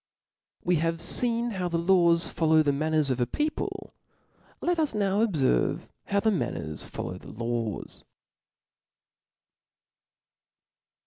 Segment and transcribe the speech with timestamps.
[0.63, 3.93] We have feen how the laws follow the manners of a people:
[4.59, 8.03] let us now obierve how the man» ners follow the laws.